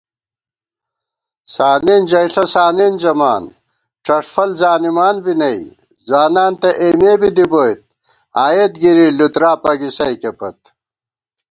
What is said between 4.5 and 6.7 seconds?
زانِمان بی نئ * ځوانان تہ